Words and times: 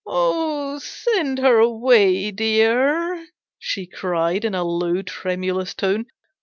"Oh, 0.07 0.79
send 0.79 1.37
her 1.37 1.59
away, 1.59 2.31
dear!" 2.31 3.27
she 3.59 3.85
cried, 3.85 4.43
in 4.43 4.55
a 4.55 4.63
low, 4.63 5.03
tremulous 5.03 5.75
tone. 5.75 6.07